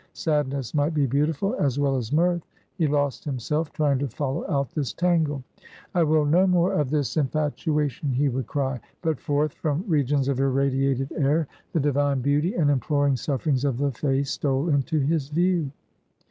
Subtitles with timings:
[0.13, 2.41] Sadness might be beautiful, as well as mirth
[2.73, 5.43] he lost himself trying to follow out this tangle.
[5.93, 10.39] "I will no more of this infatuation," he would cry; but forth from regions of
[10.39, 15.69] irradiated air, the divine beauty and imploring sufferings of the face, stole into his view.